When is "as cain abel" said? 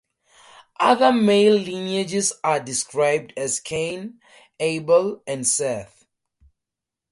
3.37-5.21